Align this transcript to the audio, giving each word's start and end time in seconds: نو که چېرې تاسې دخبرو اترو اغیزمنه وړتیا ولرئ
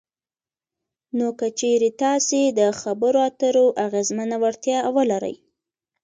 نو 1.17 1.27
که 1.39 1.47
چېرې 1.59 1.89
تاسې 2.03 2.39
دخبرو 2.61 3.21
اترو 3.27 3.65
اغیزمنه 3.85 4.35
وړتیا 4.43 4.79
ولرئ 4.95 5.35